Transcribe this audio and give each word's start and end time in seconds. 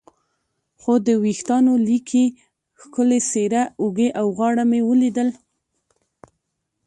خو 0.81 0.93
د 1.05 1.07
وریښتانو 1.21 1.73
لیکې، 1.87 2.25
ښکلې 2.81 3.19
څېره، 3.29 3.63
اوږې 3.81 4.09
او 4.19 4.27
غاړه 4.37 4.63
مې 4.71 4.81
ولیدل. 4.89 5.29